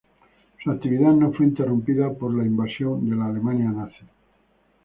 [0.63, 4.03] Su actividad no fue interrumpida por invasión de la Alemania Nazi.